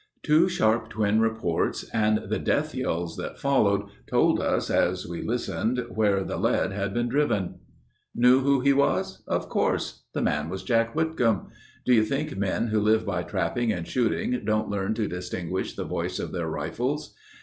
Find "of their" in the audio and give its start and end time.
16.17-16.49